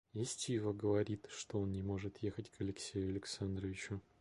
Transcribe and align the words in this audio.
И 0.15 0.23
Стива 0.25 0.73
говорит, 0.73 1.27
что 1.29 1.59
он 1.61 1.71
не 1.73 1.83
может 1.83 2.17
ехать 2.23 2.49
к 2.49 2.59
Алексею 2.59 3.09
Александровичу. 3.11 4.01